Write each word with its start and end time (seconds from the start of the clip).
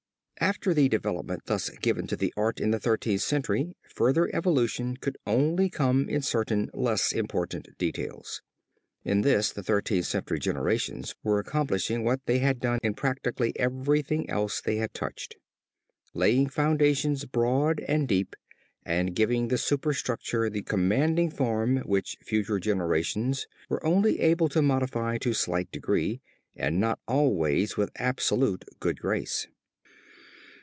After 0.43 0.73
the 0.73 0.89
development 0.89 1.43
thus 1.45 1.69
given 1.69 2.07
to 2.07 2.15
the 2.15 2.33
art 2.35 2.59
in 2.59 2.71
the 2.71 2.79
Thirteenth 2.79 3.21
Century 3.21 3.75
further 3.93 4.27
evolution 4.35 4.97
could 4.97 5.15
only 5.27 5.69
come 5.69 6.09
in 6.09 6.23
certain 6.23 6.67
less 6.73 7.11
important 7.11 7.77
details. 7.77 8.41
In 9.05 9.21
this 9.21 9.51
the 9.51 9.61
Thirteenth 9.61 10.07
Century 10.07 10.39
generations 10.39 11.13
were 11.21 11.37
accomplishing 11.37 12.03
what 12.03 12.25
they 12.25 12.39
had 12.39 12.59
done 12.59 12.79
in 12.81 12.95
practically 12.95 13.53
everything 13.59 14.27
else 14.31 14.59
that 14.61 14.71
they 14.75 14.85
touched, 14.87 15.35
laying 16.15 16.49
foundations 16.49 17.23
broad 17.25 17.79
and 17.81 18.07
deep 18.07 18.35
and 18.83 19.15
giving 19.15 19.49
the 19.49 19.59
superstructure 19.59 20.49
the 20.49 20.63
commanding 20.63 21.29
form 21.29 21.77
which 21.85 22.17
future 22.23 22.59
generations 22.59 23.45
were 23.69 23.85
only 23.85 24.19
able 24.19 24.49
to 24.49 24.63
modify 24.63 25.19
to 25.19 25.35
slight 25.35 25.71
degree 25.71 26.19
and 26.55 26.79
not 26.79 26.97
always 27.07 27.77
with 27.77 27.91
absolute 27.97 28.65
good 28.79 28.99
grace. 28.99 29.45